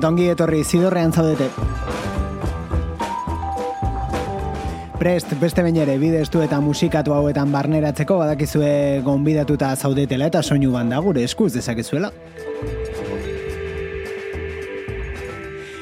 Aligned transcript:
Eta 0.00 0.08
ongi 0.08 0.30
etorri 0.32 0.62
zidorrean 0.64 1.12
zaudete. 1.12 1.50
Prest, 4.96 5.34
beste 5.40 5.60
bain 5.64 5.76
ere, 5.76 5.98
bidestu 6.00 6.40
eta 6.40 6.56
musikatu 6.64 7.12
hauetan 7.12 7.52
barneratzeko 7.52 8.16
badakizue 8.22 9.02
gonbidatuta 9.04 9.74
zaudetela 9.76 10.30
eta 10.32 10.40
soinu 10.42 10.72
banda 10.72 11.00
gure 11.04 11.24
eskuz 11.28 11.52
dezakezuela. 11.52 12.12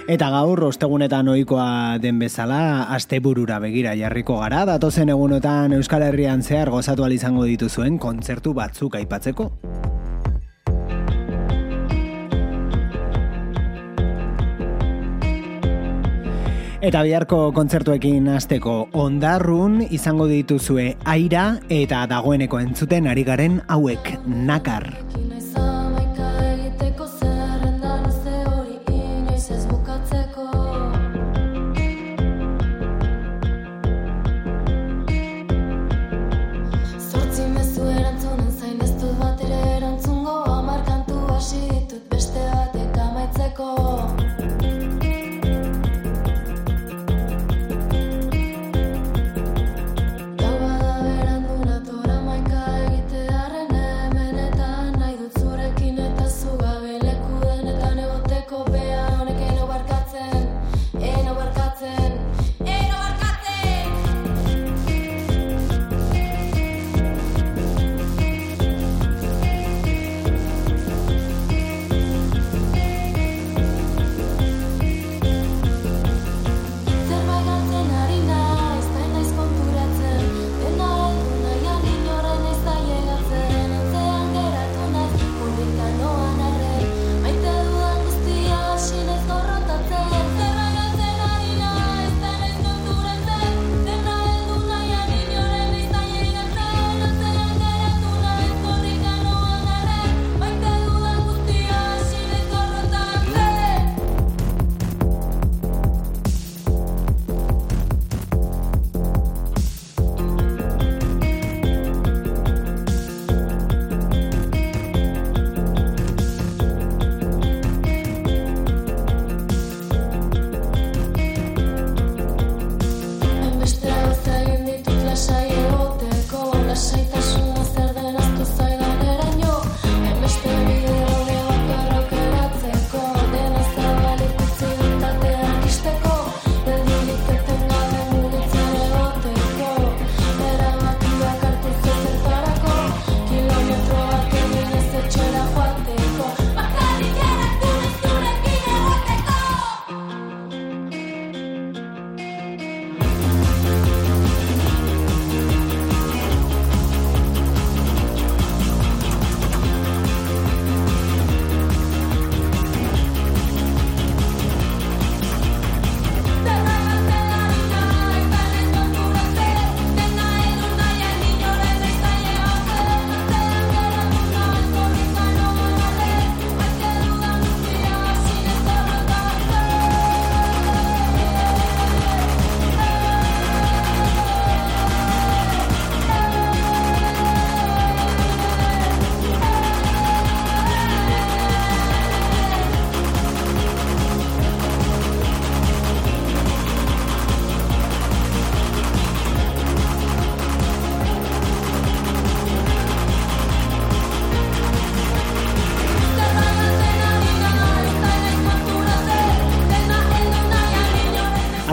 Eta 0.08 0.30
gaur, 0.34 0.64
ostegunetan 0.66 1.28
ohikoa 1.28 1.98
den 2.03 2.19
bezala, 2.19 2.88
asteburura 2.97 3.60
begira 3.62 3.92
jarriko 3.94 4.41
gara, 4.41 4.64
datozen 4.66 5.14
egunotan 5.14 5.78
Euskal 5.78 6.03
Herrian 6.08 6.42
zehar 6.42 6.70
gozatu 6.75 7.06
izango 7.06 7.44
dituzuen 7.44 7.98
kontzertu 7.98 8.55
batzuk 8.55 8.97
aipatzeko. 8.97 9.53
Eta 16.89 17.03
biharko 17.05 17.39
kontzertuekin 17.53 18.31
hasteko 18.33 18.75
ondarrun 18.97 19.83
izango 19.92 20.25
dituzue 20.31 20.86
aira 21.14 21.42
eta 21.69 22.06
dagoeneko 22.08 22.62
entzuten 22.64 23.11
ari 23.12 23.27
garen 23.28 23.61
hauek 23.69 24.14
nakar. 24.25 24.94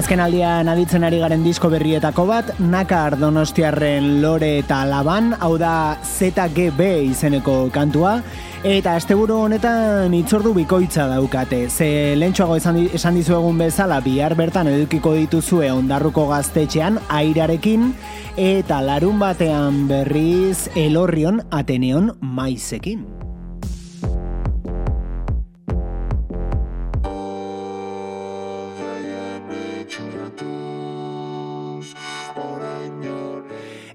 Azken 0.06 0.22
aldian 0.22 0.68
aditzen 0.70 1.02
ari 1.02 1.18
garen 1.18 1.42
disko 1.42 1.66
berrietako 1.74 2.28
bat, 2.30 2.52
Nakar 2.62 3.16
Donostiarren 3.18 4.20
Lore 4.22 4.52
eta 4.60 4.84
Laban, 4.86 5.32
hau 5.42 5.56
da 5.58 5.98
ZGB 6.06 7.08
izeneko 7.08 7.56
kantua, 7.74 8.20
eta 8.62 8.94
asteburu 9.00 9.40
honetan 9.48 10.14
itzordu 10.14 10.54
bikoitza 10.60 11.08
daukate. 11.10 11.64
Ze 11.74 12.14
lentsuago 12.22 12.60
esan, 12.62 12.84
esan 12.86 13.18
dizu 13.18 13.40
egun 13.40 13.58
bezala, 13.66 13.98
bihar 14.06 14.38
bertan 14.38 14.70
edukiko 14.76 15.18
dituzue 15.18 15.74
ondarruko 15.74 16.30
gaztetxean, 16.36 17.02
airarekin, 17.10 17.96
eta 18.38 18.84
larun 18.86 19.18
batean 19.18 19.88
berriz 19.90 20.68
elorrion 20.78 21.42
Ateneon 21.50 22.14
maizekin. 22.22 23.15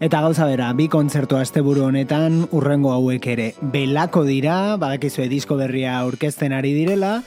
Eta 0.00 0.22
gauza 0.24 0.46
bera, 0.48 0.70
bi 0.72 0.86
kontzertu 0.88 1.36
asteburu 1.36 1.82
honetan 1.84 2.46
urrengo 2.56 2.94
hauek 2.94 3.26
ere 3.34 3.50
belako 3.74 4.22
dira, 4.24 4.78
badakizue 4.80 5.26
disko 5.28 5.58
berria 5.60 5.98
aurkezten 5.98 6.54
ari 6.56 6.72
direla, 6.72 7.18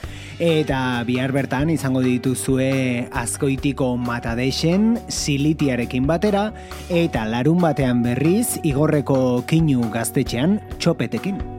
eta 0.42 0.80
bihar 1.06 1.30
bertan 1.30 1.70
izango 1.70 2.02
dituzue 2.02 3.06
azkoitiko 3.14 3.94
matadeixen 3.94 4.96
silitiarekin 5.06 6.10
batera, 6.10 6.48
eta 6.90 7.28
larun 7.30 7.62
batean 7.62 8.02
berriz 8.02 8.58
igorreko 8.66 9.44
kinu 9.46 9.86
gaztetxean 9.94 10.58
txopetekin. 10.74 11.53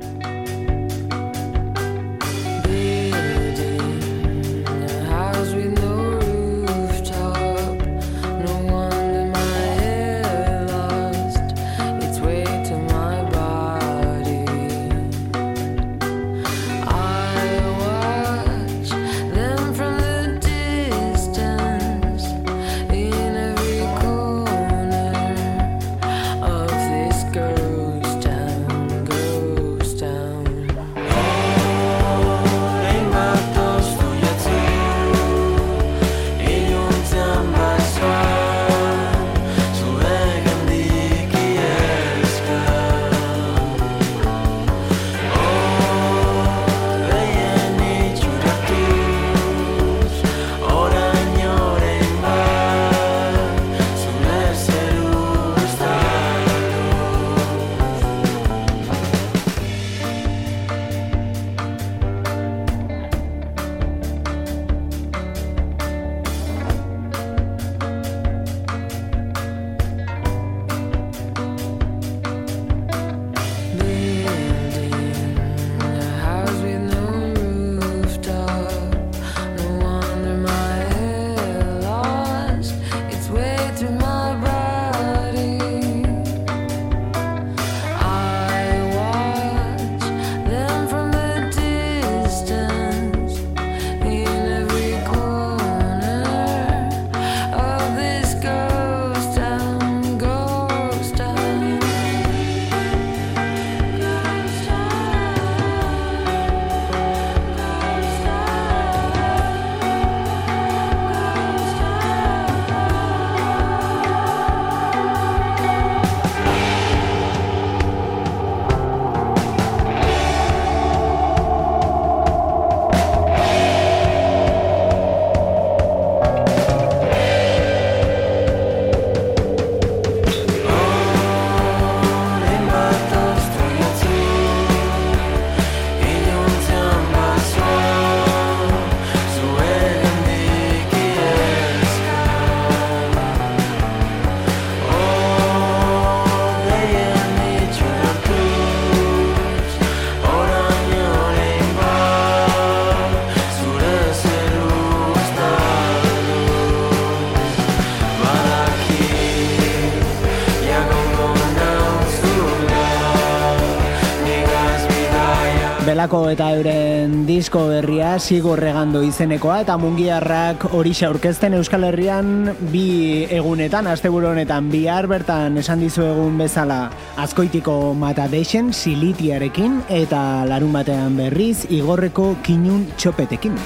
Belako 166.05 166.27
eta 166.29 166.51
euren 166.53 167.13
disko 167.25 167.63
berria 167.65 168.19
sigorregando 168.21 168.99
izenekoa 169.01 169.55
eta 169.63 169.73
mungiarrak 169.81 170.67
hori 170.77 170.91
aurkezten 171.07 171.55
Euskal 171.57 171.87
Herrian 171.87 172.51
bi 172.69 173.25
egunetan, 173.25 173.89
asteburu 173.89 174.29
honetan 174.35 174.69
bihar 174.69 175.09
bertan 175.09 175.57
esan 175.57 175.81
dizu 175.81 176.05
egun 176.05 176.37
bezala 176.37 176.91
azkoitiko 177.17 177.95
mata 177.97 178.29
dexen 178.29 178.69
silitiarekin 178.69 179.81
eta 179.89 180.45
larun 180.45 180.77
batean 180.77 181.17
berriz 181.17 181.65
igorreko 181.73 182.35
kinun 182.45 182.85
txopetekin. 183.01 183.57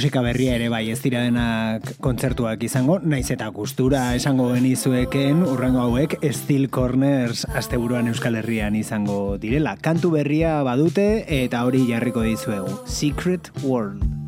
Musika 0.00 0.22
berria 0.24 0.54
ere 0.56 0.70
bai 0.72 0.86
ez 0.88 1.02
dira 1.04 1.20
denak 1.20 1.90
kontzertuak 2.00 2.62
izango, 2.64 2.94
naiz 3.04 3.26
eta 3.34 3.50
gustura 3.52 4.14
esango 4.16 4.46
genizueken 4.54 5.42
urrengo 5.44 5.82
hauek 5.82 6.14
Steel 6.32 6.70
Corners 6.72 7.42
asteburuan 7.60 8.08
Euskal 8.08 8.38
Herrian 8.40 8.78
izango 8.80 9.36
direla. 9.42 9.74
Kantu 9.76 10.14
berria 10.14 10.54
badute 10.64 11.26
eta 11.42 11.66
hori 11.68 11.84
jarriko 11.90 12.24
dizuegu. 12.24 12.80
Secret 12.88 13.52
World. 13.60 14.19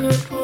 good 0.00 0.39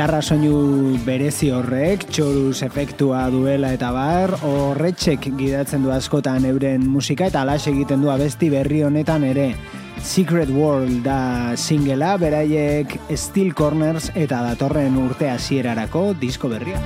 gitarra 0.00 0.22
soinu 0.24 0.96
berezi 1.04 1.50
horrek, 1.52 2.06
txoruz 2.08 2.62
efektua 2.64 3.26
duela 3.28 3.74
eta 3.76 3.90
bar, 3.92 4.32
horretxek 4.48 5.26
gidatzen 5.36 5.84
du 5.84 5.92
askotan 5.92 6.46
euren 6.48 6.86
musika 6.88 7.28
eta 7.28 7.42
alas 7.44 7.66
egiten 7.68 8.00
du 8.00 8.08
abesti 8.08 8.48
berri 8.48 8.80
honetan 8.80 9.28
ere. 9.28 9.50
Secret 10.00 10.48
World 10.56 11.02
da 11.04 11.52
singela, 11.52 12.14
beraiek 12.16 12.96
Steel 13.12 13.52
Corners 13.52 14.08
eta 14.14 14.40
datorren 14.48 14.96
urte 15.04 15.28
hasierarako 15.34 16.14
disko 16.22 16.48
berria. 16.48 16.80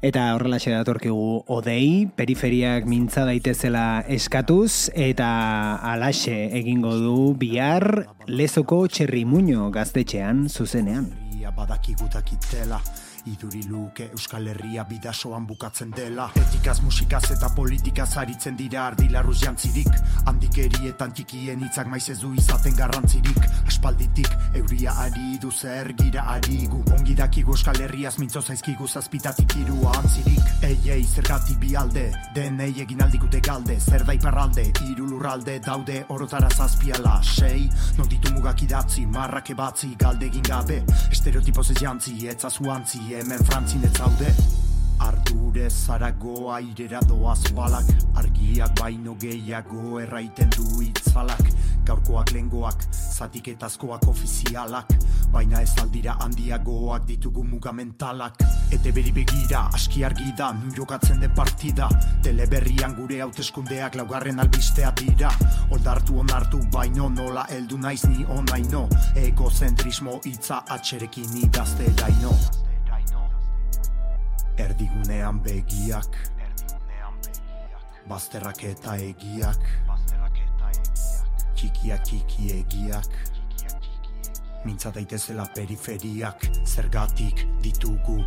Eta 0.00 0.30
horrelaxe 0.32 0.70
datorkigu 0.72 1.44
odei, 1.52 2.08
periferiak 2.16 2.86
mintza 2.88 3.26
daitezela 3.28 4.00
eskatuz, 4.08 4.88
eta 4.96 5.28
alaxe 5.92 6.38
egingo 6.56 6.94
du 6.96 7.16
bihar 7.36 8.06
lezoko 8.24 8.86
txerrimuño 8.88 9.68
gaztetxean 9.74 10.46
zuzenean. 10.48 11.10
Badakigutak 11.50 12.32
Iduri 13.26 13.62
luke 13.68 14.08
Euskal 14.12 14.46
Herria 14.48 14.84
bidasoan 14.88 15.46
bukatzen 15.46 15.90
dela. 15.92 16.30
Etikaz, 16.36 16.80
musikaz 16.80 17.24
eta 17.34 17.50
politikaz 17.54 18.16
aritzen 18.22 18.56
dira 18.56 18.86
ardilarruz 18.86 19.38
jantzirik. 19.42 19.90
Handikerietan 20.30 21.12
txikien 21.12 21.64
hitzak 21.66 21.90
maiz 21.92 22.06
ez 22.08 22.18
du 22.22 22.32
izaten 22.34 22.76
garrantzirik. 22.78 23.40
Aspalditik 23.66 24.30
euria 24.54 24.94
ari 25.04 25.38
du 25.42 25.50
zer 25.50 25.92
gira 25.98 26.24
ari 26.32 26.66
gu 26.70 26.82
Ongi 26.96 27.14
dakigu 27.14 27.52
Euskal 27.52 27.80
Herriaz 27.84 28.16
mintzo 28.18 28.42
zaizkigu 28.42 28.88
zazpitatik 28.88 29.56
irua 29.60 29.92
antzirik 29.98 30.40
Ei, 30.62 30.76
ei, 30.92 31.04
zergatik 31.04 31.56
bi 31.60 31.74
alde, 31.76 32.10
denei 32.34 32.74
egin 32.82 33.00
aldikute 33.00 33.40
galde. 33.40 33.78
Zer 33.80 34.04
da 34.04 34.12
iparralde, 34.12 34.66
irulurralde, 34.90 35.58
daude 35.64 36.02
orotara 36.12 36.50
zazpiala 36.50 37.20
Sei, 37.24 37.68
non 37.96 38.08
ditu 38.08 38.32
mugak 38.34 38.60
idatzi, 38.66 39.06
marrak 39.06 39.50
ebatzi, 39.54 39.94
galde 39.98 40.28
egin 40.28 40.44
gabe. 40.44 40.82
Estereotipoz 41.10 41.70
ez 41.72 41.78
jantzi, 41.80 42.16
etzazu 42.28 42.68
antzi, 42.70 43.09
hemen 43.14 43.44
frantzin 43.44 43.84
ez 43.84 43.92
zaude. 43.96 44.34
Ardure 45.00 45.70
zarago 45.70 46.50
airera 46.52 47.00
doaz 47.08 47.52
balak. 47.56 47.88
Argiak 48.20 48.74
baino 48.78 49.14
gehiago 49.18 49.98
erraiten 50.00 50.50
du 50.56 50.82
itzalak. 50.84 51.42
Gaurkoak 51.88 52.30
lengoak, 52.36 52.84
zatiketazkoak 52.92 54.06
ofizialak. 54.12 54.92
Baina 55.32 55.62
ez 55.64 55.72
aldira 55.80 56.18
handiagoak 56.20 57.06
ditugu 57.08 57.44
mugamentalak. 57.44 58.36
Ete 58.70 58.92
beri 58.92 59.12
begira, 59.16 59.66
aski 59.74 60.04
argi 60.04 60.30
da, 60.36 60.52
nun 60.52 60.74
jokatzen 60.76 61.20
den 61.24 61.34
partida. 61.34 61.88
Teleberrian 62.22 62.94
gure 62.94 63.22
hauteskundeak 63.24 63.96
laugarren 63.96 64.38
albistea 64.38 64.92
dira. 65.02 65.32
Oldartu 65.70 66.20
onartu 66.20 66.62
baino 66.70 67.08
nola 67.08 67.46
eldu 67.50 67.78
naiz 67.78 68.04
ni 68.04 68.26
onaino. 68.38 68.88
Egozentrismo 69.16 70.20
hitza 70.24 70.64
atxerekin 70.68 71.38
idazte 71.46 71.88
daino 71.96 72.36
Erdigunean 74.60 75.40
begiak. 75.44 76.16
Bazterrak 78.10 78.62
eta 78.68 78.96
egiak. 79.00 79.62
Txikiak 81.56 82.04
txiki 82.04 82.50
egiak. 82.58 83.08
Mintza 84.66 84.92
daitezela 84.92 85.46
periferiak. 85.56 86.44
Zergatik 86.68 87.46
ditugu 87.64 88.18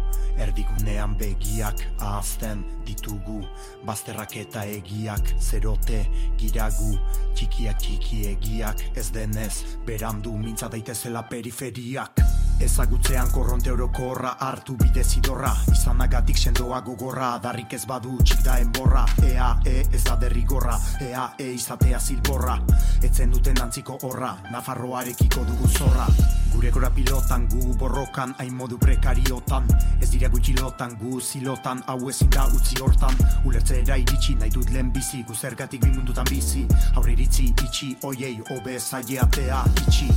Erdigunean 0.41 1.13
begiak. 1.19 1.83
Ahazten 1.99 2.63
ditugu 2.87 3.43
Bazterrak 3.85 4.37
eta 4.41 4.65
egiak. 4.65 5.35
Zerote 5.39 6.01
giragu 6.41 6.95
Txikiak 7.35 7.83
txiki 7.85 8.23
egiak. 8.31 8.87
Ez 8.97 9.11
denez 9.13 9.77
berandu 9.85 10.33
Mintza 10.37 10.71
daitezela 10.73 11.27
periferiak 11.29 12.42
Ezagutzean 12.59 13.31
korronte 13.31 13.71
orokorra 13.71 14.35
hartu 14.39 14.75
bide 14.77 15.03
zidorra. 15.03 15.51
Izanagatik 15.71 16.37
sendoa 16.37 16.79
gogorra 16.81 17.37
Darrik 17.43 17.73
ez 17.73 17.85
badu 17.85 18.17
txik 18.21 18.43
da 18.45 18.57
enborra. 18.61 19.05
Ea, 19.23 19.49
e, 19.65 19.83
ez 19.91 20.03
da 20.03 20.15
derrigorra. 20.21 20.77
Ea, 21.01 21.25
e, 21.37 21.51
izatea 21.53 21.99
zilborra. 21.99 22.59
Etzen 23.01 23.31
duten 23.33 23.59
antziko 23.61 23.97
horra 24.03 24.35
Nafarroarekiko 24.51 25.43
dugu 25.49 25.69
zorra. 25.69 26.07
Gure 26.53 26.69
gora 26.71 26.89
pilotan 26.93 27.47
gu 27.49 27.73
borrokan 27.77 28.35
Hain 28.37 28.53
modu 28.55 28.77
prekariotan. 28.77 29.67
Ez 30.01 30.11
dira 30.11 30.29
gutxilotan 30.29 30.97
gu 31.01 31.19
zilotan 31.21 31.83
Hau 31.87 32.09
ezin 32.09 32.29
da 32.29 32.45
utzi 32.47 32.79
hortan. 32.81 33.17
Ulertzera 33.45 33.97
iritsi 33.97 34.37
nahi 34.39 34.53
dut 34.53 34.69
lehen 34.69 34.93
bizi 34.93 35.23
Gu 35.27 35.35
zergatik 35.35 35.81
bimundutan 35.85 36.29
bizi. 36.29 36.67
Aurre 36.95 37.17
iritzi 37.17 37.49
itxi 37.53 37.95
oiei 38.03 38.37
Obe 38.53 38.79
zaileatea 38.79 39.65
itxi 39.87 40.11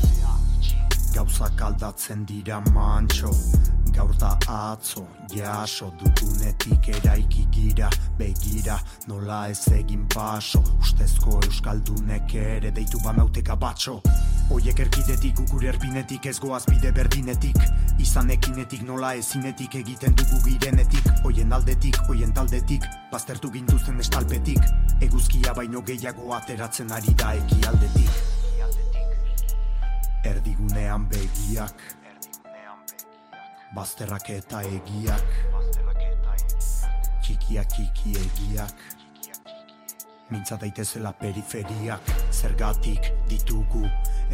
gauzak 1.17 1.63
aldatzen 1.65 2.25
dira 2.29 2.59
mantxo 2.75 3.31
Gaur 3.97 4.13
da 4.21 4.35
atzo, 4.53 5.07
jaso 5.33 5.87
dugunetik 5.97 6.91
eraiki 6.93 7.47
gira 7.55 7.89
Begira, 8.19 8.77
nola 9.09 9.47
ez 9.49 9.63
egin 9.73 10.05
paso 10.13 10.61
Ustezko 10.77 11.39
euskaldunek 11.47 12.37
ere 12.43 12.75
deitu 12.77 13.01
banauteka 13.05 13.57
batxo 13.57 13.97
Oiek 14.53 14.85
erkidetik 14.85 15.41
gure 15.49 15.73
erpinetik 15.73 16.29
ez 16.29 16.37
goaz 16.43 16.65
bide 16.69 16.93
berdinetik 16.93 17.65
Izan 18.03 18.37
ekinetik 18.37 18.85
nola 18.85 19.15
ezinetik 19.17 19.75
egiten 19.81 20.13
dugu 20.21 20.43
girenetik. 20.45 21.09
Oien 21.25 21.53
aldetik, 21.57 21.97
oien 22.13 22.37
taldetik, 22.37 22.85
baztertu 23.13 23.51
ginduzen 23.57 24.05
estalpetik 24.05 24.61
Eguzkia 25.01 25.57
baino 25.57 25.81
gehiago 25.81 26.35
ateratzen 26.37 26.93
ari 26.93 27.17
da 27.17 27.33
eki 27.41 27.65
aldetik 27.73 28.36
Erdigunean 30.27 31.07
begiak. 31.11 31.83
Bazterrak 33.77 34.31
eta 34.35 34.63
egiak. 34.67 35.35
Txikiak 37.23 37.73
txiki 37.75 38.15
egiak 38.23 38.96
Mintza 40.31 40.57
daitezela 40.59 41.13
periferiak 41.15 42.09
Zergatik 42.35 43.13
ditugu 43.31 43.85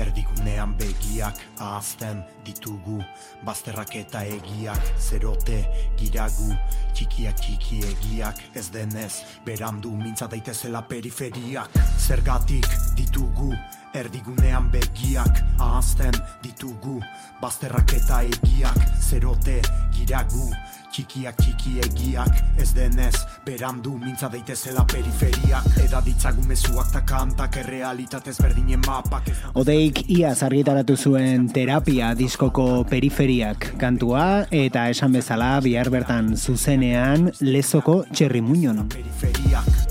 Erdigunean 0.01 0.73
begiak 0.81 1.37
ahazten 1.61 2.23
ditugu 2.47 2.97
Bazterrak 3.45 3.93
eta 4.01 4.23
egiak 4.25 4.81
Zerote 4.97 5.59
giragu 6.01 6.49
Txikiak 6.97 7.37
txiki 7.45 7.83
egiak 7.91 8.41
Ez 8.57 8.71
denez 8.73 9.13
berandu 9.45 9.93
Mintza 9.99 10.31
daitezela 10.33 10.81
periferiak 10.89 11.77
Zergatik 12.01 12.69
ditugu 12.97 13.53
Erdigunean 13.93 14.71
begiak 14.73 15.43
ahazten 15.61 16.17
ditugu 16.41 17.03
Bazterrak 17.43 17.93
eta 18.01 18.23
egiak 18.33 18.81
zerote 19.13 19.61
giragu 19.93 20.49
Txikiak 20.93 21.39
txiki 21.41 21.79
egiak 21.81 22.61
ez 22.61 22.69
denez 22.77 23.15
berandu 23.47 23.95
mintza 23.97 24.29
daitezela 24.33 24.85
periferiak. 24.85 25.69
Eda 25.81 26.03
ditzagun 26.05 26.45
mezuak 26.51 26.91
ta 26.93 27.01
kantak 27.09 27.57
errealitatez 27.63 28.37
berdinen 28.43 28.83
mapak. 28.87 29.31
Odeik 29.57 30.05
ia 30.13 30.35
zargitaratu 30.35 30.97
zuen 30.97 31.49
terapia 31.53 32.13
diskoko 32.19 32.85
periferiak 32.89 33.73
kantua 33.81 34.45
Eta 34.53 34.89
esan 34.93 35.17
bezala 35.17 35.55
bihar 35.65 35.89
bertan 35.93 36.35
zuzenean 36.37 37.31
lezoko 37.41 38.03
txerrimuñon 38.13 38.85
Periferiak 38.93 39.82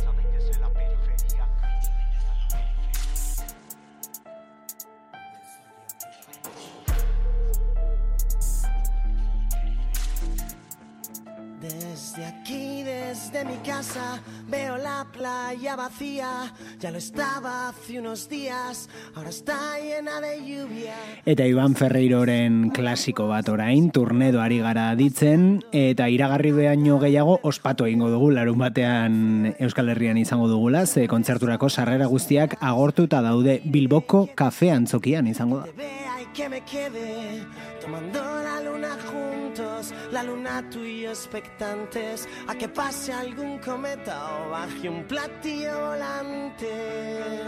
veo 14.50 14.78
la 14.78 15.06
playa 15.12 15.76
vacía, 15.76 16.54
ya 16.80 16.92
lo 16.92 16.98
estaba 16.98 17.70
hace 17.70 18.00
unos 18.00 18.28
días, 18.28 18.90
ahora 19.16 19.30
está 19.30 19.80
llena 19.80 20.20
de 20.20 20.40
lluvia. 20.40 20.96
Eta 21.26 21.46
Iban 21.46 21.76
Ferreiroren 21.76 22.72
klasiko 22.72 23.28
bat 23.28 23.50
orain, 23.50 23.92
turnedo 23.92 24.42
ari 24.42 24.60
gara 24.60 24.96
ditzen, 24.96 25.64
eta 25.72 26.10
iragarri 26.10 26.52
behaino 26.52 27.00
gehiago 27.00 27.40
ospatu 27.44 27.86
egingo 27.86 28.10
dugu, 28.10 28.32
larun 28.32 28.58
batean 28.58 29.56
Euskal 29.60 29.90
Herrian 29.90 30.18
izango 30.18 30.48
dugula, 30.48 30.86
ze 30.86 31.08
kontzerturako 31.08 31.70
sarrera 31.70 32.08
guztiak 32.08 32.58
agortuta 32.60 33.22
daude 33.22 33.62
Bilboko 33.64 34.28
kafean 34.36 34.88
zokian 34.88 35.28
izango 35.28 35.62
da. 35.62 36.21
Que 36.34 36.48
me 36.48 36.62
quede 36.62 37.46
tomando 37.82 38.20
la 38.20 38.62
luna 38.62 38.98
juntos, 39.12 39.94
la 40.12 40.24
luna 40.24 40.64
tú 40.70 40.84
y 40.84 41.02
yo 41.02 41.10
expectantes 41.10 42.28
a 42.48 42.56
que 42.56 42.70
pase 42.70 43.12
algún 43.12 43.60
cometa 43.60 44.38
o 44.38 44.50
baje 44.52 44.90
un 44.90 45.04
platillo 45.06 45.88
volante. 45.88 47.42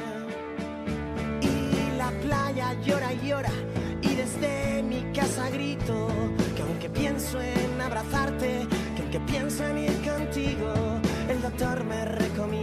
Y 1.41 1.97
la 1.97 2.11
playa 2.21 2.73
llora 2.81 3.13
y 3.13 3.27
llora 3.27 3.51
y 4.01 4.15
desde 4.15 4.83
mi 4.83 5.13
casa 5.13 5.49
grito 5.49 6.09
que 6.55 6.61
aunque 6.61 6.89
pienso 6.89 7.39
en 7.39 7.81
abrazarte, 7.81 8.67
que 8.95 9.01
aunque 9.01 9.19
pienso 9.21 9.65
en 9.65 9.77
ir 9.77 10.09
contigo, 10.09 10.73
el 11.29 11.41
doctor 11.41 11.83
me 11.85 12.03
recomienda 12.05 12.62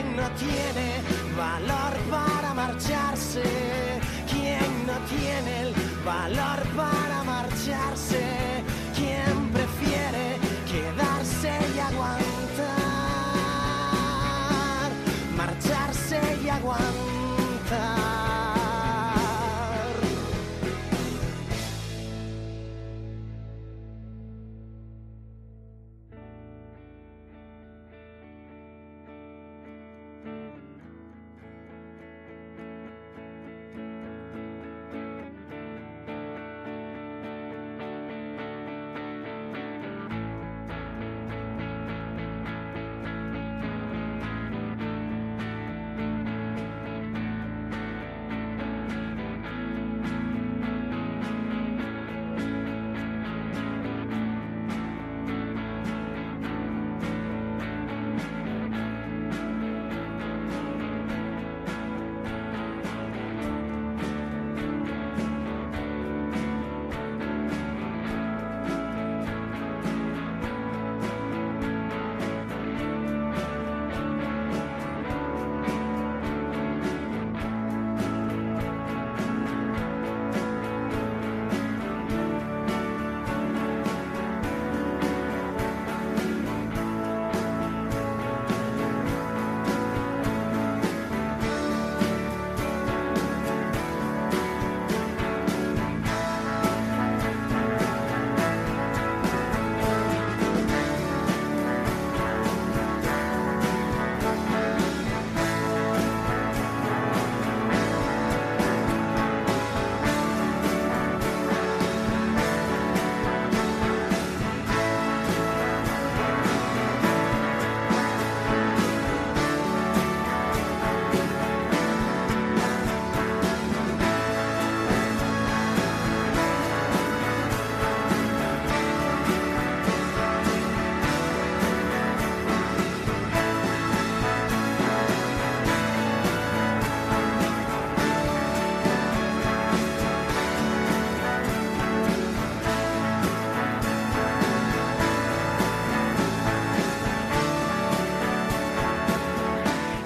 no 0.15 0.29
tiene 0.31 1.01
valor 1.37 1.93
para 2.09 2.53
marcharse? 2.53 3.43
¿Quién 4.29 4.87
no 4.87 4.97
tiene 5.07 5.61
el 5.61 5.73
valor 6.05 6.59
para 6.75 7.23
marcharse? 7.23 8.60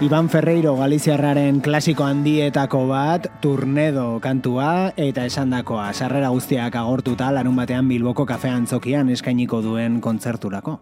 Iban 0.04 0.28
Ferreiro 0.28 0.74
Galiziarraren 0.76 1.62
klasiko 1.64 2.04
handietako 2.04 2.82
bat, 2.90 3.30
turnedo 3.40 4.20
kantua 4.20 4.92
eta 5.00 5.24
esandakoa 5.24 5.86
sarrera 5.96 6.34
guztiak 6.36 6.76
agortuta 6.76 7.30
larun 7.32 7.56
batean 7.56 7.88
Bilboko 7.88 8.26
kafean 8.28 8.68
zokian 8.68 9.08
eskainiko 9.16 9.62
duen 9.64 10.02
kontzerturako. 10.04 10.82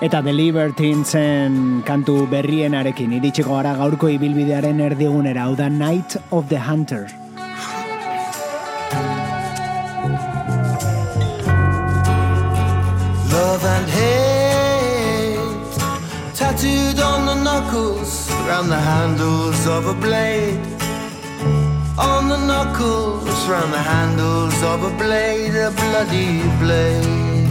Eta 0.00 0.22
The 0.24 0.32
Libertinesen 0.32 1.82
kantu 1.84 2.22
berrienarekin 2.32 3.12
iritsiko 3.20 3.60
gara 3.60 3.76
gaurko 3.76 4.08
ibilbidearen 4.08 4.80
erdigunera, 4.80 5.44
hau 5.44 5.54
da 5.60 5.68
Night 5.68 6.16
of 6.30 6.48
the 6.48 6.58
Hunter. 6.58 7.21
Around 18.62 18.70
the 18.70 18.76
handles 18.76 19.66
of 19.66 19.86
a 19.86 19.94
blade. 19.94 20.60
On 21.98 22.28
the 22.28 22.36
knuckles, 22.46 23.48
round 23.48 23.72
the 23.72 23.78
handles 23.78 24.62
of 24.62 24.84
a 24.84 24.90
blade, 24.96 25.54
a 25.54 25.70
bloody 25.70 26.42
blade. 26.60 27.48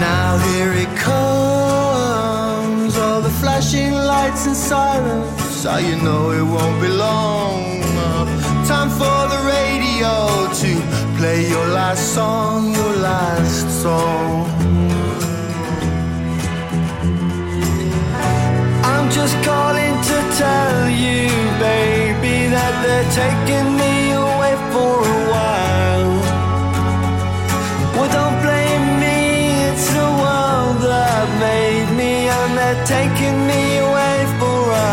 Now 0.00 0.38
here 0.48 0.72
it 0.72 0.96
comes, 0.96 2.96
all 2.96 3.20
the 3.20 3.34
flashing 3.40 3.92
lights 3.92 4.46
and 4.46 4.56
sirens. 4.56 5.40
So 5.62 5.76
you 5.76 5.96
know 5.96 6.30
it 6.30 6.42
won't 6.42 6.80
be 6.80 6.88
long. 6.88 7.82
Time 8.66 8.90
for 8.90 9.20
the 9.32 9.40
radio 9.54 10.48
to 10.62 10.70
play 11.18 11.48
your 11.48 11.66
last 11.68 12.14
song, 12.14 12.74
your 12.74 12.96
last 12.96 13.82
song. 13.82 14.57
I'm 19.08 19.14
just 19.14 19.42
calling 19.42 19.94
to 20.10 20.16
tell 20.36 20.90
you, 20.90 21.28
baby, 21.58 22.52
that 22.52 22.74
they're 22.84 23.10
taking 23.16 23.68
me 23.80 24.12
away 24.12 24.54
for 24.68 25.00
a 25.00 25.20
while. 25.32 26.12
Well, 27.96 28.10
don't 28.12 28.38
blame 28.44 29.00
me, 29.00 29.64
it's 29.70 29.88
the 29.96 30.10
world 30.22 30.76
that 30.92 31.26
made 31.40 31.88
me, 31.96 32.28
and 32.28 32.52
they're 32.58 32.84
taking 32.84 33.46
me 33.48 33.78
away 33.78 34.18
for 34.38 34.60
a, 34.76 34.90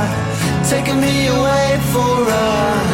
taking 0.70 1.02
me 1.02 1.28
away 1.28 1.78
for 1.92 2.16
a. 2.32 2.85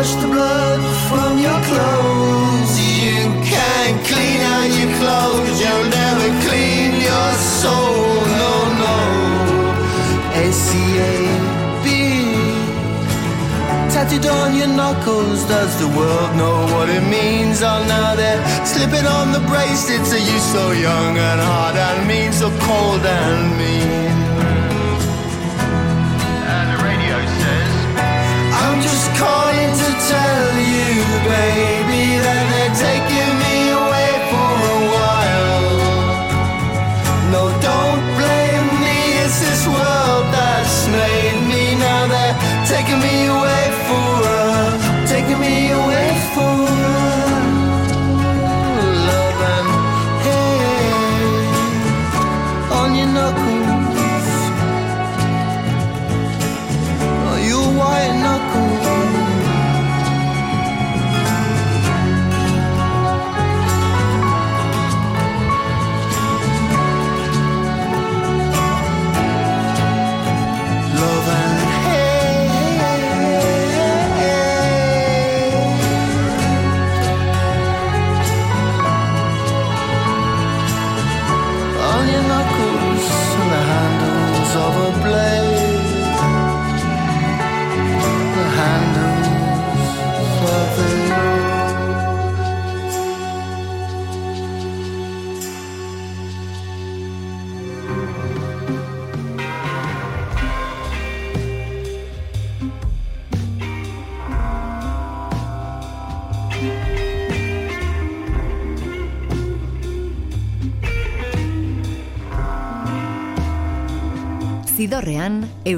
wash 0.00 0.14
the 0.14 0.28
blood 0.28 0.80
from 1.08 1.32
your 1.46 1.60
clothes. 1.68 2.72
You 3.04 3.20
can't 3.52 3.98
clean 4.10 4.40
out 4.54 4.68
your 4.78 4.92
clothes, 5.00 5.56
you'll 5.62 5.90
never 6.00 6.28
clean 6.46 6.92
your 7.08 7.30
soul. 7.60 8.16
No, 8.40 8.52
no. 8.84 8.96
SCAB. 10.56 11.86
Tattooed 13.92 14.26
on 14.40 14.56
your 14.56 14.72
knuckles, 14.78 15.44
does 15.44 15.72
the 15.82 15.88
world 15.98 16.32
know 16.40 16.58
what 16.74 16.88
it 16.88 17.04
means? 17.16 17.60
Oh, 17.62 17.84
now 17.96 18.14
they're 18.14 18.42
slipping 18.64 19.06
on 19.18 19.32
the 19.36 19.42
bracelets. 19.50 20.10
Are 20.16 20.24
you 20.30 20.38
so 20.54 20.64
young 20.70 21.12
and 21.28 21.40
hard 21.48 21.76
and 21.76 22.08
mean, 22.08 22.32
so 22.32 22.48
cold 22.66 23.04
and 23.04 23.58
mean? 23.58 24.09
tell 30.10 30.52
you, 30.74 30.90
baby, 31.34 32.04
that 32.24 32.44
they're 32.50 32.76
taking 32.86 33.32
me 33.44 33.56
away 33.80 34.10
for 34.30 34.52
a 34.74 34.78
while. 34.94 35.70
No, 37.32 37.42
don't 37.68 38.04
blame 38.18 38.68
me, 38.84 38.98
it's 39.22 39.38
this 39.46 39.62
world 39.74 40.24
that's 40.34 40.78
made 40.98 41.40
me. 41.50 41.62
Now 41.78 42.02
they're 42.12 42.36
taking 42.66 43.00
me 43.06 43.19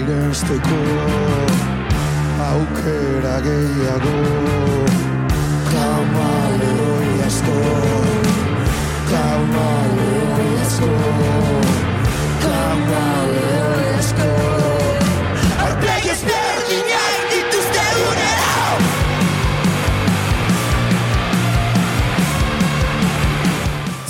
Irensteko 0.00 0.80
aukera 2.48 3.36
gehiago. 3.46 4.16
Kamaleoi 5.72 7.12
asko 7.26 7.58
Kamaleoi 9.10 10.50
asko 10.64 10.92
Kamaleoi 12.44 13.11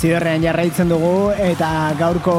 Zidorrean 0.03 0.43
jarraitzen 0.43 0.89
dugu 0.91 1.31
eta 1.39 1.67
gaurko 1.95 2.33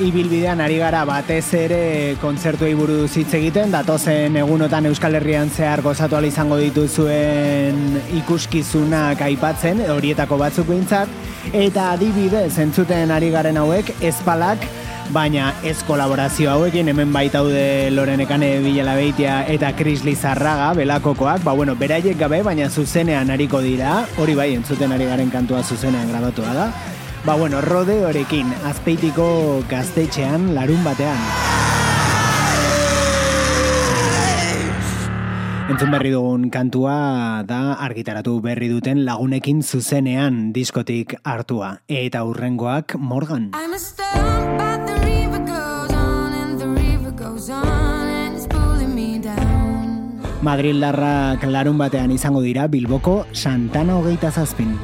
ibilbidean 0.00 0.62
ari 0.64 0.78
gara 0.80 1.02
batez 1.04 1.44
ere 1.58 1.80
kontzertuei 2.22 2.70
buruz 2.72 3.10
hitz 3.20 3.34
egiten, 3.36 3.68
datozen 3.74 4.38
egunotan 4.40 4.88
Euskal 4.88 5.18
Herrian 5.18 5.52
zehar 5.52 5.82
gozatu 5.84 6.22
izango 6.24 6.56
dituzuen 6.56 8.00
ikuskizunak 8.16 9.20
aipatzen, 9.28 9.82
horietako 9.92 10.38
batzuk 10.40 10.70
behintzat, 10.70 11.12
eta 11.52 11.90
adibidez 11.98 12.56
entzuten 12.64 13.12
ari 13.12 13.28
garen 13.28 13.60
hauek, 13.60 13.92
ezpalak, 14.00 14.64
baina 15.12 15.52
ez 15.68 15.82
kolaborazio 15.84 16.48
hauekin 16.48 16.88
hemen 16.88 17.12
baitaude 17.12 17.90
Lorenekane 17.92 18.54
Bilela 18.64 18.96
Beitia 18.96 19.42
eta 19.52 19.74
Chris 19.76 20.00
Lizarraga 20.08 20.72
belakokoak, 20.80 21.44
ba 21.44 21.52
bueno, 21.52 21.76
beraiek 21.76 22.16
gabe, 22.16 22.40
baina 22.42 22.70
zuzenean 22.70 23.28
ariko 23.36 23.60
dira, 23.60 24.00
hori 24.16 24.34
bai 24.34 24.54
entzuten 24.56 24.96
ari 24.96 25.12
garen 25.12 25.28
kantua 25.28 25.60
zuzenean 25.62 26.08
grabatua 26.08 26.56
da, 26.56 26.72
Ba 27.24 27.36
bueno, 27.36 27.60
rode 27.60 28.04
horekin, 28.04 28.48
azpeitiko 28.66 29.62
gaztetxean 29.70 30.56
larun 30.56 30.82
batean. 30.82 31.20
Entzun 35.70 35.94
berri 35.94 36.10
dugun 36.10 36.50
kantua 36.50 37.46
da 37.46 37.78
argitaratu 37.78 38.40
berri 38.42 38.66
duten 38.72 39.04
lagunekin 39.06 39.62
zuzenean 39.62 40.50
diskotik 40.52 41.14
hartua. 41.22 41.78
Eta 41.86 42.24
hurrengoak 42.26 42.98
Morgan. 42.98 43.52
I'm. 43.54 43.72
Madrildarrak 50.42 51.44
larun 51.46 51.78
batean 51.78 52.10
izango 52.10 52.40
dira 52.42 52.66
Bilboko 52.66 53.20
Santana 53.30 53.94
hogeita 54.00 54.32
zazpin. 54.34 54.74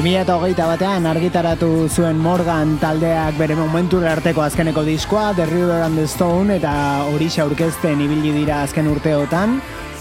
2008 0.00 0.64
batean 0.64 1.04
argitaratu 1.04 1.66
zuen 1.92 2.16
Morgan 2.16 2.78
taldeak 2.80 3.36
bere 3.36 3.52
momentura 3.58 4.14
arteko 4.14 4.40
azkeneko 4.40 4.80
diskoa, 4.86 5.34
The 5.36 5.44
River 5.44 5.82
and 5.84 6.00
the 6.00 6.06
Stone, 6.08 6.56
eta 6.56 6.72
hori 7.10 7.28
aurkezten 7.44 8.00
ibili 8.00 8.32
dira 8.32 8.62
azken 8.62 8.88
urteotan, 8.88 9.58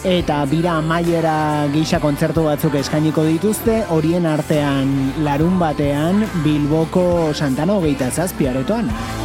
eta 0.08 0.40
bira 0.48 0.80
maiera 0.80 1.68
gisa 1.76 2.00
kontzertu 2.00 2.48
batzuk 2.48 2.80
eskainiko 2.80 3.28
dituzte, 3.28 3.82
horien 3.92 4.26
artean 4.26 5.16
larun 5.20 5.60
batean 5.60 6.24
Bilboko 6.46 7.34
Santana 7.34 7.76
hogeita 7.76 8.08
zazpiaretoan. 8.10 9.19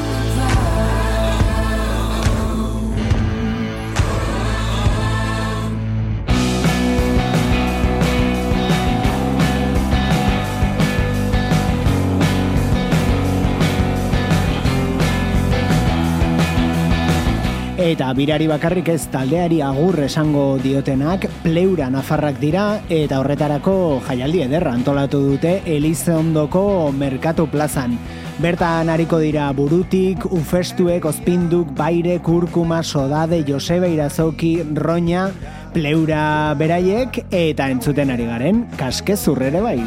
Eta 17.84 18.06
birari 18.16 18.46
bakarrik 18.48 18.86
ez 18.94 19.10
taldeari 19.12 19.58
agur 19.60 19.98
esango 20.06 20.44
diotenak 20.56 21.26
pleura 21.42 21.90
nafarrak 21.92 22.38
dira 22.40 22.62
eta 22.88 23.18
horretarako 23.20 23.74
jaialdi 24.06 24.40
ederra 24.46 24.72
antolatu 24.72 25.20
dute 25.26 25.52
Elizondoko 25.68 26.64
Merkatu 26.96 27.44
Plazan. 27.52 27.98
Bertan 28.40 28.88
hariko 28.88 29.20
dira 29.20 29.50
burutik, 29.52 30.24
ufestuek, 30.32 31.04
ospinduk, 31.04 31.76
baire, 31.76 32.22
kurkuma, 32.24 32.80
sodade, 32.82 33.44
josebe, 33.44 33.92
irazoki, 33.92 34.56
roña, 34.72 35.28
pleura 35.76 36.54
beraiek 36.56 37.26
eta 37.28 37.68
entzuten 37.68 38.16
ari 38.16 38.32
garen 38.32 38.64
kaskezurrere 38.80 39.60
bai. 39.60 39.82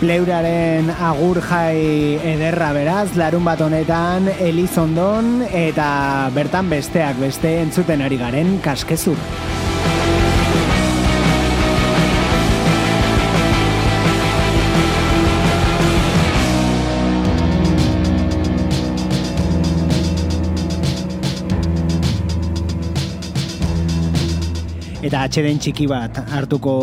Pleuraren 0.00 0.88
agur 0.96 1.42
jai 1.44 2.16
ederra 2.24 2.70
beraz, 2.72 3.10
larun 3.20 3.44
bat 3.44 3.60
honetan 3.60 4.30
Elizondon 4.40 5.42
eta 5.44 5.90
bertan 6.32 6.72
besteak 6.72 7.20
beste 7.20 7.58
entzuten 7.66 8.00
ari 8.08 8.16
garen 8.16 8.56
kaskezur. 8.64 9.20
Eta 25.10 25.24
atxeden 25.26 25.56
txiki 25.58 25.88
bat 25.90 26.20
hartuko 26.30 26.74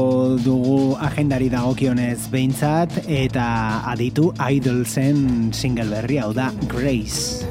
dugu 0.44 0.98
agendari 1.00 1.48
dagokionez 1.48 2.28
behintzat 2.28 2.98
eta 3.08 3.48
aditu 3.94 4.34
Idolsen 4.36 5.56
single 5.56 5.88
berri 5.96 6.20
hau 6.20 6.34
da 6.36 6.52
Grace. 6.68 7.48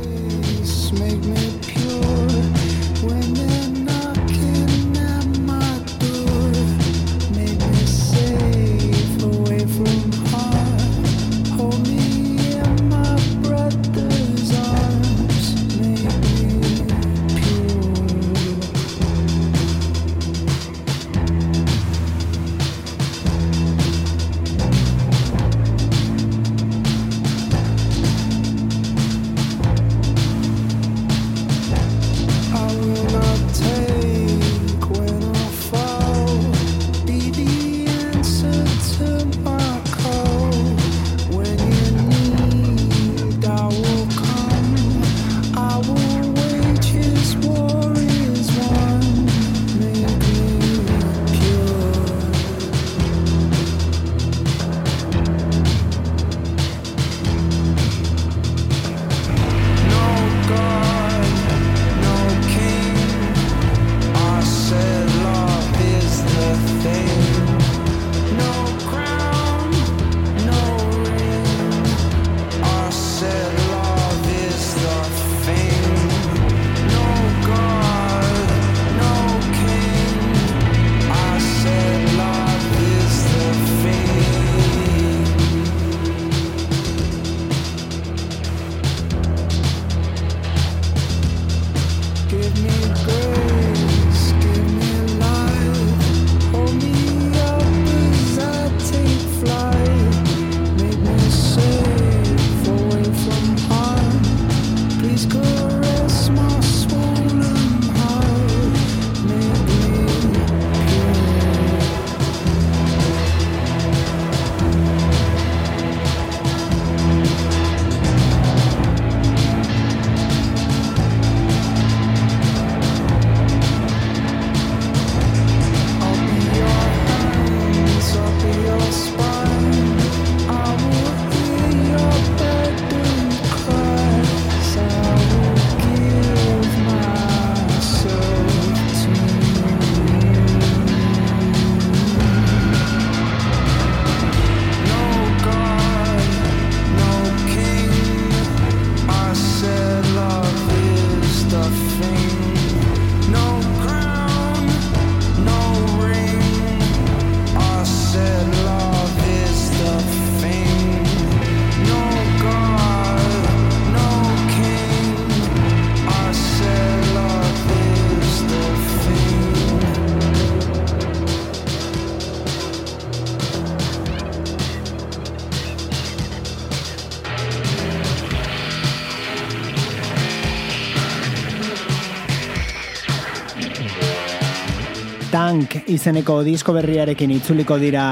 Punk 185.56 185.88
izeneko 185.88 186.34
disko 186.44 186.74
berriarekin 186.76 187.30
itzuliko 187.32 187.78
dira 187.80 188.02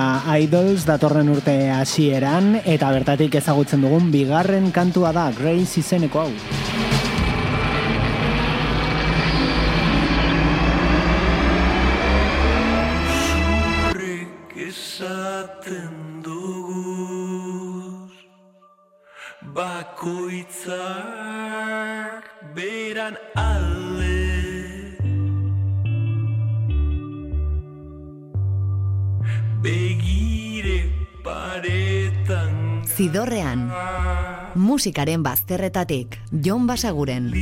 Idols 0.40 0.86
datorren 0.88 1.28
urte 1.28 1.52
hasieran 1.76 2.54
eta 2.56 2.88
bertatik 2.94 3.36
ezagutzen 3.36 3.84
dugun 3.84 4.08
bigarren 4.14 4.70
kantua 4.72 5.12
da 5.12 5.28
Grace 5.36 5.76
izeneko 5.82 6.24
hau. 6.24 6.32
Bakoitzak 19.52 20.64
beran 22.56 23.20
alde 23.36 23.73
Begire 29.64 31.08
paretan 31.24 32.84
Zidorrean, 32.84 33.72
musikaren 34.60 35.24
bazterretatik, 35.24 36.20
Jon 36.44 36.66
Basaguren. 36.68 37.32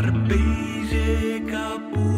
Tarpeii 0.00 1.44
caput. 1.50 2.09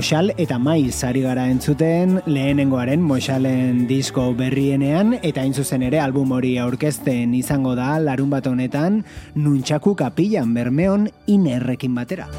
Moxal 0.00 0.30
eta 0.40 0.56
Maiz 0.56 1.04
ari 1.04 1.20
gara 1.20 1.42
entzuten 1.52 2.22
lehenengoaren 2.24 3.02
Moxalen 3.04 3.82
disko 3.84 4.22
berrienean 4.32 5.18
eta 5.20 5.42
hain 5.42 5.52
zuzen 5.52 5.82
ere 5.84 6.00
album 6.00 6.32
hori 6.32 6.54
aurkezten 6.56 7.34
izango 7.36 7.74
da 7.76 7.98
larun 8.00 8.30
bat 8.32 8.48
honetan 8.48 9.02
Nuntxaku 9.34 9.92
kapilan 10.00 10.54
Bermeon 10.56 11.04
inerrekin 11.28 11.92
batera. 12.00 12.30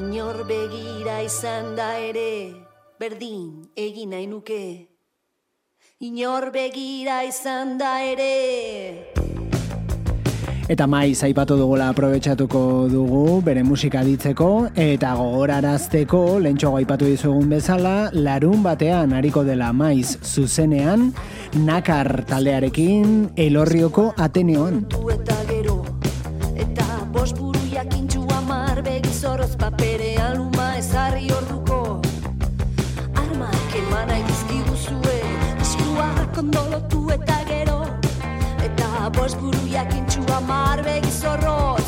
Inor 0.00 0.46
begira 0.48 1.20
izan 1.28 1.74
da 1.76 1.92
ere, 2.00 2.56
berdin 2.96 3.68
egin 3.76 4.16
nahi 4.16 4.30
nuke. 4.32 4.62
Inor 6.08 6.48
begira 6.56 7.20
izan 7.28 7.76
da 7.76 7.98
ere, 8.00 9.12
Eta 10.70 10.86
maiz 10.86 11.18
aipatu 11.26 11.56
dugula 11.58 11.88
aprobetxatuko 11.90 12.88
dugu 12.90 13.40
bere 13.42 13.64
musika 13.66 14.04
ditzeko 14.06 14.68
eta 14.78 15.14
gogorarazteko 15.18 16.38
lentxogo 16.44 16.78
aipatu 16.78 17.08
dizugun 17.10 17.48
bezala 17.50 18.10
larun 18.14 18.62
batean 18.62 19.12
hariko 19.12 19.42
dela 19.44 19.72
maiz 19.72 20.16
zuzenean 20.22 21.12
nakar 21.66 22.24
taldearekin 22.28 23.32
elorrioko 23.36 24.12
ateneoan. 24.16 24.84
tu 24.88 25.10
eta 25.10 25.36
gero. 25.48 25.84
Eta 26.56 26.86
bost 27.12 27.36
buru 27.36 27.60
jakintxu 27.72 28.22
amar 28.38 28.82
begizoroz 28.82 29.56
paperean 29.56 30.38
luma 30.38 30.76
ezarri 30.78 31.26
orduko. 31.32 32.00
Armak 33.14 33.76
eman 33.82 34.08
nahi 34.08 34.22
dizkiguzue, 34.30 35.18
eskuak 35.60 36.38
ondolotu 36.38 37.10
eta 37.18 37.38
gero. 37.50 37.80
Eta 38.64 39.10
bost 39.18 39.36
buru 39.40 39.66
jakintxu 39.68 40.11
amar 40.32 40.84
ve 40.84 41.02
sorrow 41.10 41.81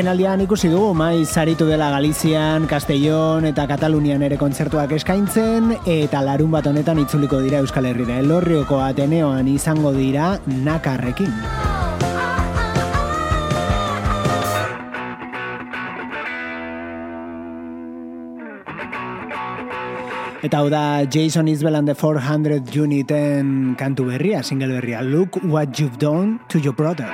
Azken 0.00 0.14
aldian 0.16 0.40
ikusi 0.40 0.70
dugu 0.72 0.94
maiz 0.96 1.28
saritu 1.28 1.66
dela 1.68 1.90
Galizian, 1.92 2.64
Castellón 2.64 3.44
eta 3.44 3.66
Katalunian 3.68 4.22
ere 4.24 4.38
kontzertuak 4.40 4.94
eskaintzen 4.96 5.74
eta 5.84 6.22
larun 6.24 6.48
bat 6.54 6.64
honetan 6.70 7.02
itzuliko 7.02 7.36
dira 7.44 7.60
Euskal 7.60 7.84
Herrira. 7.84 8.16
Elorrioko 8.24 8.78
Ateneoan 8.80 9.50
izango 9.52 9.92
dira 9.92 10.38
nakarrekin. 10.48 11.28
Eta 20.40 20.64
hau 20.64 20.72
da 20.72 21.04
Jason 21.04 21.52
Isbell 21.52 21.76
and 21.76 21.92
the 21.92 21.94
400 21.94 22.72
Uniten 22.72 23.76
kantu 23.76 24.08
berria, 24.08 24.42
single 24.42 24.80
berria. 24.80 25.04
Look 25.04 25.36
what 25.44 25.78
you've 25.78 25.98
done 25.98 26.40
to 26.48 26.58
your 26.58 26.72
brother. 26.72 27.12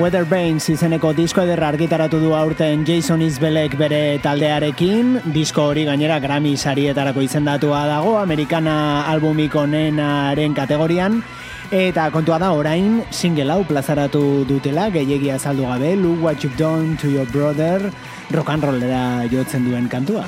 Weather 0.00 0.24
Banes 0.24 0.64
izeneko 0.72 1.10
disko 1.12 1.42
ederra 1.44 1.66
argitaratu 1.68 2.16
du 2.22 2.30
aurten 2.32 2.86
Jason 2.88 3.20
Isbelek 3.20 3.74
bere 3.76 4.16
taldearekin. 4.24 5.18
Disko 5.34 5.66
hori 5.68 5.84
gainera 5.84 6.16
Grammy 6.24 6.54
sarietarako 6.56 7.20
izendatua 7.26 7.82
dago, 7.90 8.14
Amerikana 8.16 9.04
albumik 9.12 9.58
onenaren 9.60 10.56
kategorian. 10.56 11.20
Eta 11.68 12.08
kontua 12.16 12.40
da 12.40 12.54
orain 12.56 13.02
single 13.12 13.52
hau 13.52 13.60
plazaratu 13.68 14.46
dutela, 14.48 14.88
gehiagia 14.88 15.36
azaldu 15.36 15.68
gabe, 15.68 15.94
Look 16.00 16.24
What 16.24 16.40
You've 16.40 16.56
Done 16.56 16.96
to 16.96 17.12
Your 17.12 17.28
Brother, 17.28 17.92
rock 18.32 18.56
and 18.56 18.64
rollera 18.64 19.28
jotzen 19.28 19.68
duen 19.68 19.88
kantua. 19.88 20.24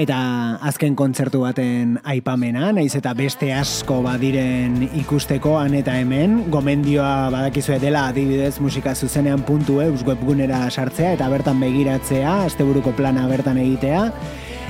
Eta 0.00 0.16
azken 0.64 0.94
kontzertu 0.96 1.42
baten 1.42 1.98
aipamena, 2.08 2.70
naiz 2.72 2.94
eta 2.96 3.10
beste 3.18 3.50
asko 3.52 3.98
badiren 4.06 4.78
ikustekoan 4.96 5.74
eta 5.76 5.98
hemen, 6.00 6.46
gomendioa 6.48 7.28
badakizue 7.34 7.76
dela 7.82 8.06
adibidez 8.08 8.54
musika 8.64 8.94
zuzenean 8.94 9.42
puntu 9.44 9.82
eus 9.84 10.00
webgunera 10.06 10.62
sartzea 10.70 11.12
eta 11.18 11.28
bertan 11.28 11.60
begiratzea, 11.60 12.38
asteburuko 12.46 12.94
plana 12.96 13.26
bertan 13.28 13.60
egitea. 13.60 14.06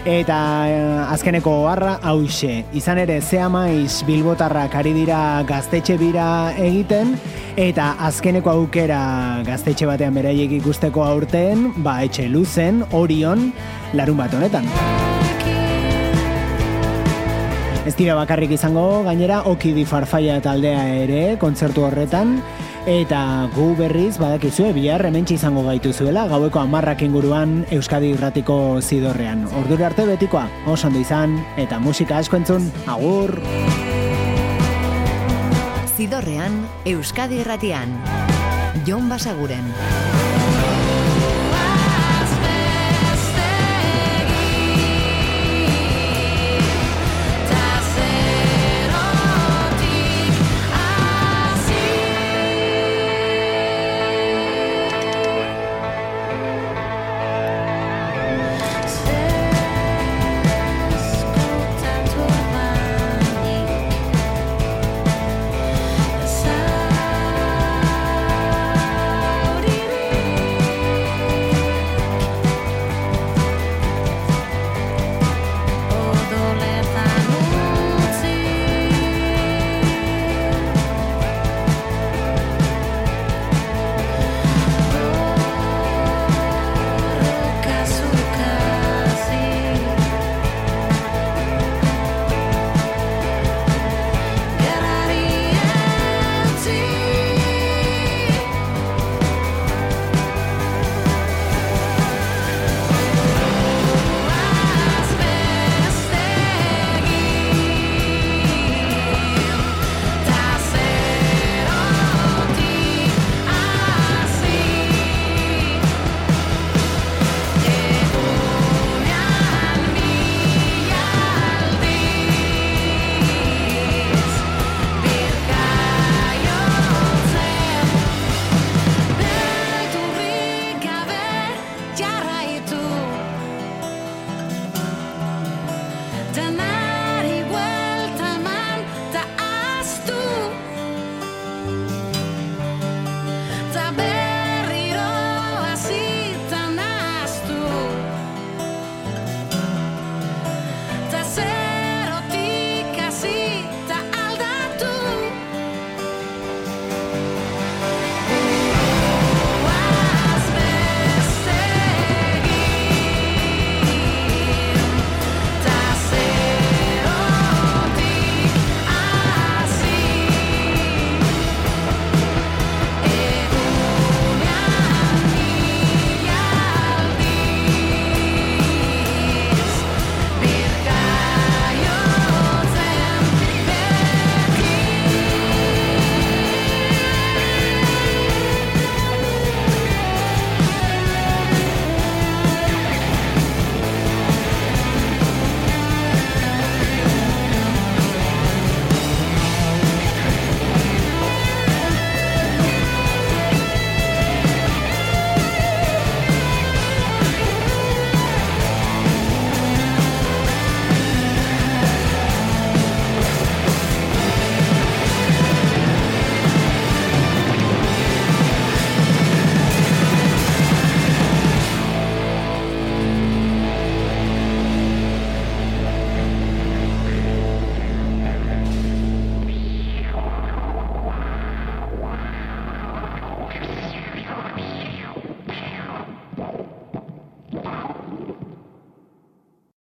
Eta 0.08 0.40
eh, 0.66 1.12
azkeneko 1.12 1.52
harra 1.68 1.98
hause, 2.10 2.64
izan 2.74 2.98
ere 2.98 3.20
zea 3.20 3.46
maiz 3.52 4.00
bilbotarrak 4.08 4.74
ari 4.80 4.96
dira 4.96 5.20
gaztetxe 5.46 5.98
bira 6.00 6.26
egiten, 6.56 7.14
eta 7.60 7.92
azkeneko 8.08 8.50
aukera 8.50 9.44
gaztetxe 9.46 9.86
batean 9.86 10.16
beraiek 10.18 10.58
ikusteko 10.58 11.06
aurten, 11.06 11.68
ba 11.84 12.00
etxe 12.08 12.26
luzen, 12.32 12.82
orion, 12.90 13.52
larun 13.94 14.24
bat 14.24 14.34
honetan. 14.34 14.66
Ez 17.80 17.94
dira 17.96 18.12
bakarrik 18.14 18.50
izango, 18.52 19.02
gainera 19.06 19.38
Okidi 19.48 19.86
Farfaia 19.88 20.36
taldea 20.44 20.82
ere 21.00 21.20
kontzertu 21.40 21.86
horretan, 21.86 22.34
eta 22.84 23.48
gu 23.54 23.70
berriz 23.78 24.18
badakizue 24.20 24.74
bihar 24.76 25.06
hementsi 25.08 25.38
izango 25.38 25.64
gaituzuela 25.64 26.26
gaueko 26.28 26.60
amarrak 26.60 27.00
inguruan 27.06 27.62
Euskadi 27.72 28.12
Irratiko 28.12 28.82
zidorrean. 28.84 29.46
Ordura 29.62 29.88
arte 29.88 30.04
betikoa, 30.04 30.44
oso 30.68 30.90
ondo 30.90 31.00
izan, 31.00 31.38
eta 31.56 31.80
musika 31.80 32.20
asko 32.20 32.36
entzun, 32.42 32.68
agur! 32.86 33.38
Zidorrean, 35.96 36.62
Euskadi 36.84 37.40
Irratian. 37.40 37.96
Jon 38.84 39.08
Basaguren. 39.08 39.64